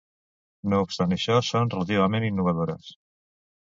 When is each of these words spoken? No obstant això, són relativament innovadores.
No 0.73 0.79
obstant 0.85 1.13
això, 1.19 1.37
són 1.51 1.71
relativament 1.77 2.29
innovadores. 2.35 2.95